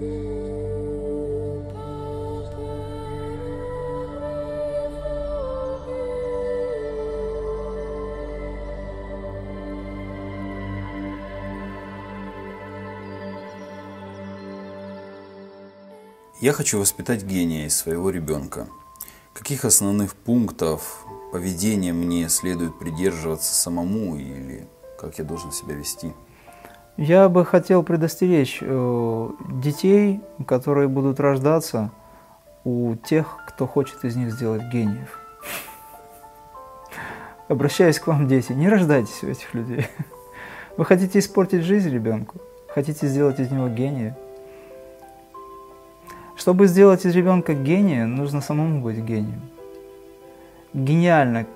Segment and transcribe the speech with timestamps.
[0.00, 0.06] Я
[16.52, 18.68] хочу воспитать гения из своего ребенка.
[19.32, 24.68] Каких основных пунктов поведения мне следует придерживаться самому или
[24.98, 26.12] как я должен себя вести?
[26.96, 31.90] Я бы хотел предостеречь э, детей, которые будут рождаться
[32.62, 35.20] у тех, кто хочет из них сделать гениев.
[37.48, 39.86] Обращаюсь к вам, дети, не рождайтесь у этих людей.
[40.76, 42.38] Вы хотите испортить жизнь ребенку?
[42.68, 44.16] Хотите сделать из него гения?
[46.36, 49.42] Чтобы сделать из ребенка гения, нужно самому быть гением.
[50.72, 51.46] Гениально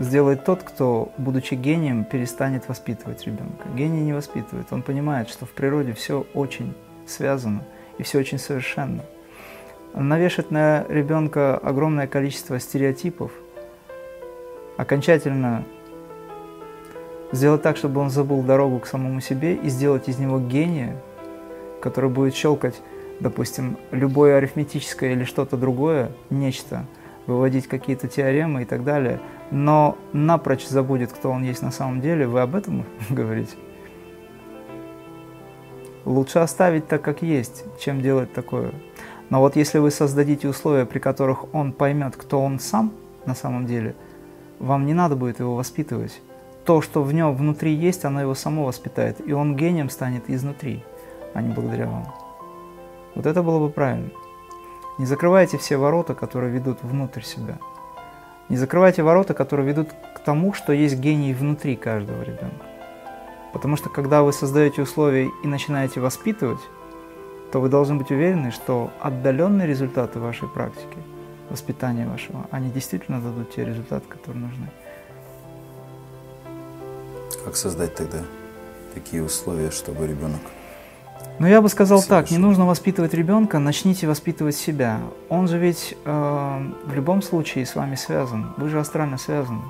[0.00, 3.68] сделает тот, кто, будучи гением, перестанет воспитывать ребенка.
[3.76, 6.74] Гений не воспитывает, он понимает, что в природе все очень
[7.06, 7.62] связано
[7.98, 9.04] и все очень совершенно.
[9.94, 13.30] Навешать на ребенка огромное количество стереотипов,
[14.76, 15.64] окончательно
[17.30, 20.96] сделать так, чтобы он забыл дорогу к самому себе и сделать из него гения,
[21.80, 22.80] который будет щелкать
[23.20, 26.86] допустим, любое арифметическое или что-то другое, нечто,
[27.26, 32.26] выводить какие-то теоремы и так далее, но напрочь забудет, кто он есть на самом деле,
[32.26, 33.56] вы об этом говорите?
[36.04, 38.72] Лучше оставить так, как есть, чем делать такое.
[39.28, 42.92] Но вот если вы создадите условия, при которых он поймет, кто он сам
[43.26, 43.94] на самом деле,
[44.58, 46.20] вам не надо будет его воспитывать.
[46.64, 50.82] То, что в нем внутри есть, оно его само воспитает, и он гением станет изнутри,
[51.32, 52.06] а не благодаря вам.
[53.14, 54.10] Вот это было бы правильно.
[55.00, 57.56] Не закрывайте все ворота, которые ведут внутрь себя.
[58.50, 62.66] Не закрывайте ворота, которые ведут к тому, что есть гений внутри каждого ребенка.
[63.54, 66.60] Потому что когда вы создаете условия и начинаете воспитывать,
[67.50, 70.98] то вы должны быть уверены, что отдаленные результаты вашей практики,
[71.48, 74.70] воспитания вашего, они действительно дадут те результаты, которые нужны.
[77.42, 78.18] Как создать тогда
[78.92, 80.42] такие условия, чтобы ребенок
[81.40, 85.00] ну, я бы сказал так, не нужно воспитывать ребенка, начните воспитывать себя.
[85.30, 89.62] Он же ведь э, в любом случае с вами связан, вы же астрально связаны.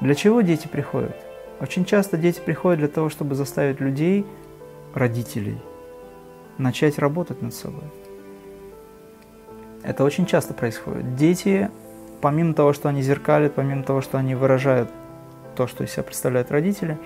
[0.00, 1.16] Для чего дети приходят?
[1.60, 4.24] Очень часто дети приходят для того, чтобы заставить людей,
[4.94, 5.58] родителей,
[6.58, 7.84] начать работать над собой.
[9.82, 11.16] Это очень часто происходит.
[11.16, 11.70] Дети,
[12.20, 14.90] помимо того, что они зеркалят, помимо того, что они выражают
[15.56, 16.98] то, что из себя представляют родители,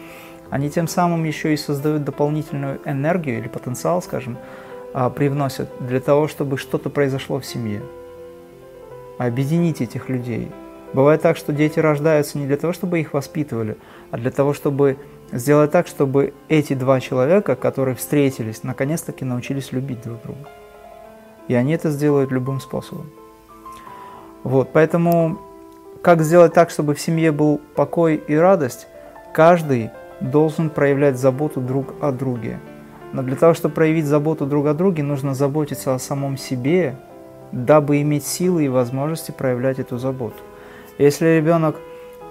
[0.54, 4.38] они тем самым еще и создают дополнительную энергию или потенциал, скажем,
[4.92, 7.82] а, привносят для того, чтобы что-то произошло в семье.
[9.18, 10.52] Объединить этих людей.
[10.92, 13.76] Бывает так, что дети рождаются не для того, чтобы их воспитывали,
[14.12, 14.96] а для того, чтобы
[15.32, 20.48] сделать так, чтобы эти два человека, которые встретились, наконец-таки научились любить друг друга.
[21.48, 23.10] И они это сделают любым способом.
[24.44, 25.40] Вот, поэтому
[26.00, 28.86] как сделать так, чтобы в семье был покой и радость,
[29.34, 29.90] каждый
[30.30, 32.58] должен проявлять заботу друг о друге.
[33.12, 36.96] Но для того, чтобы проявить заботу друг о друге, нужно заботиться о самом себе,
[37.52, 40.36] дабы иметь силы и возможности проявлять эту заботу.
[40.98, 41.76] Если ребенок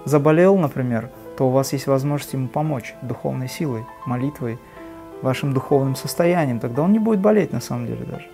[0.04, 4.58] заболел, например, то у вас есть возможность ему помочь духовной силой, молитвой,
[5.22, 6.60] вашим духовным состоянием.
[6.60, 8.26] Тогда он не будет болеть на самом деле даже.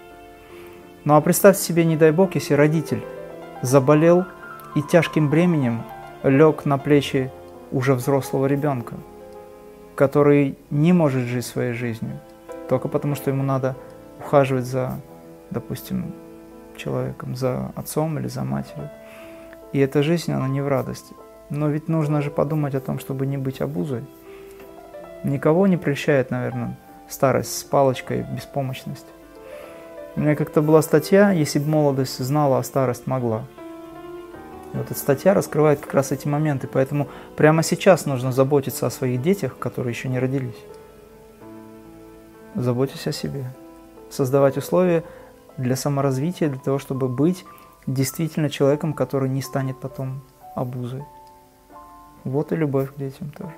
[1.05, 3.03] Ну а представьте себе, не дай Бог, если родитель
[3.63, 4.25] заболел
[4.75, 5.83] и тяжким бременем
[6.23, 7.31] лег на плечи
[7.71, 8.95] уже взрослого ребенка–
[10.01, 12.19] который не может жить своей жизнью,
[12.71, 13.77] только потому что ему надо
[14.19, 14.99] ухаживать за,
[15.51, 16.15] допустим,
[16.75, 18.89] человеком, за отцом или за матерью.
[19.75, 21.15] И эта жизнь, она не в радости.
[21.51, 24.03] Но ведь нужно же подумать о том, чтобы не быть обузой.
[25.23, 29.07] Никого не прельщает, наверное, старость с палочкой, беспомощность.
[30.17, 33.45] У меня как-то была статья «Если бы молодость знала, а старость могла».
[34.73, 38.91] И вот эта статья раскрывает как раз эти моменты, поэтому прямо сейчас нужно заботиться о
[38.91, 40.59] своих детях, которые еще не родились.
[42.55, 43.45] Заботьтесь о себе.
[44.11, 45.05] Создавать условия
[45.57, 47.45] для саморазвития, для того, чтобы быть
[47.87, 50.23] действительно человеком, который не станет потом
[50.55, 51.05] обузой.
[52.25, 53.55] Вот и любовь к детям тоже.